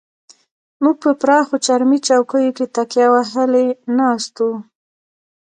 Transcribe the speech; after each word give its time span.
موږ 0.83 0.95
په 1.03 1.09
پراخو 1.21 1.55
چرمي 1.65 1.99
چوکیو 2.07 2.55
کې 2.57 2.65
تکیه 2.75 3.07
وهلې 3.13 3.65
ناست 3.97 4.33
وو. 4.43 4.51